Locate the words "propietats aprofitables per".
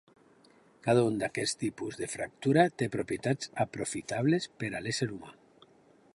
2.99-4.73